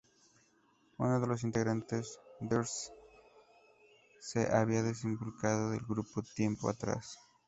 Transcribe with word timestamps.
Uno 0.97 1.19
de 1.19 1.27
los 1.27 1.43
integrantes, 1.43 2.19
"Therese", 2.39 2.91
se 4.19 4.51
había 4.51 4.81
desvinculado 4.81 5.69
del 5.69 5.81
grupo 5.85 6.23
tiempo 6.23 6.69
atrás. 6.69 7.19